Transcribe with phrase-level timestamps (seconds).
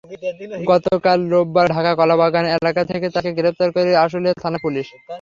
[0.71, 4.87] গতকাল রোববার ঢাকার কলাবাগান এলাকা থেকে তাঁকে গ্রেপ্তার করে আশুলিয়া থানার পুলিশ।